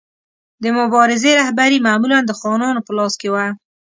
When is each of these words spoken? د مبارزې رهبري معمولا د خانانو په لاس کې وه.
د 0.63 0.65
مبارزې 0.77 1.31
رهبري 1.39 1.77
معمولا 1.87 2.19
د 2.25 2.31
خانانو 2.39 2.85
په 2.87 2.91
لاس 2.97 3.13
کې 3.21 3.29
وه. 3.33 3.45